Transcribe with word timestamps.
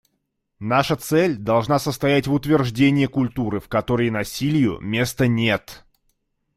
Наша 0.59 0.95
цель 0.95 1.35
должна 1.37 1.77
состоять 1.77 2.25
в 2.25 2.33
утверждении 2.33 3.05
культуры, 3.05 3.59
в 3.59 3.67
которой 3.67 4.09
насилию 4.09 4.79
места 4.81 5.27
нет. 5.27 5.85